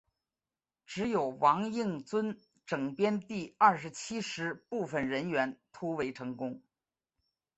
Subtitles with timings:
[0.87, 6.63] 只有王应尊整编第二十七师部分人员突围成功。